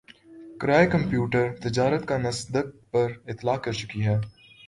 کَرئے 0.59 0.85
computer 0.87 1.51
تجارت 1.63 2.07
کا 2.07 2.17
Nasdaq 2.17 2.67
پر 2.91 3.11
اطلاق 3.27 3.63
کر 3.63 3.73
چکی 3.73 4.05
ہے 4.05 4.17